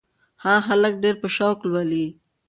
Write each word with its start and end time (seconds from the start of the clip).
هغه 0.43 0.61
هلک 0.67 0.93
ډېر 1.03 1.15
په 1.21 1.27
شوق 1.35 1.59
لولي. 1.71 2.07